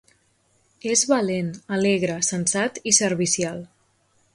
És 0.93 1.03
valent, 1.11 1.53
alegre, 1.77 2.19
sensat 2.33 2.81
i 2.93 2.99
servicial. 3.05 3.67